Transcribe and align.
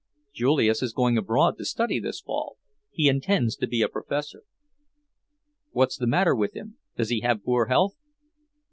"Julius 0.33 0.81
is 0.81 0.93
going 0.93 1.15
abroad 1.19 1.59
to 1.59 1.63
study 1.65 1.99
this 1.99 2.21
fall. 2.21 2.57
He 2.89 3.07
intends 3.07 3.55
to 3.57 3.67
be 3.67 3.83
a 3.83 3.87
professor." 3.87 4.41
"What's 5.73 5.95
the 5.97 6.07
matter 6.07 6.33
with 6.33 6.55
him? 6.55 6.77
Does 6.97 7.09
he 7.09 7.19
have 7.19 7.43
poor 7.43 7.67
health?" 7.67 7.93